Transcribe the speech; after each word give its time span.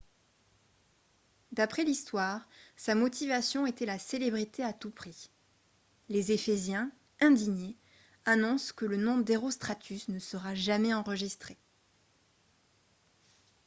d'après 1.51 1.83
l'histoire 1.83 2.49
sa 2.75 2.95
motivation 2.95 3.67
était 3.67 3.85
la 3.85 3.99
célébrité 3.99 4.63
à 4.63 4.73
tout 4.73 4.89
prix 4.89 5.29
les 6.09 6.31
ephésiens 6.31 6.89
indignés 7.19 7.77
annoncent 8.25 8.73
que 8.75 8.85
le 8.85 8.97
nom 8.97 9.19
d'herostratus 9.19 10.07
ne 10.07 10.17
sera 10.17 10.55
jamais 10.55 10.91
enregistré 10.95 11.55